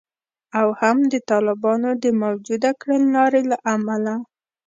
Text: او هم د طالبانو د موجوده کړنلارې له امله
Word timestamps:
او 0.59 0.67
هم 0.79 0.97
د 1.11 1.13
طالبانو 1.29 1.89
د 2.03 2.05
موجوده 2.21 2.71
کړنلارې 2.81 3.41
له 3.51 3.57
امله 3.73 4.13